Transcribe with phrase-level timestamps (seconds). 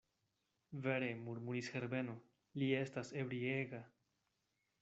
[0.85, 2.17] Vere, murmuris Herbeno,
[2.63, 3.83] li estas ebriega.